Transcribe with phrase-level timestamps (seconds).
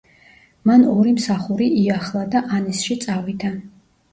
[0.69, 3.53] მან ორი მსახური იახლა და ანისში წავიდა.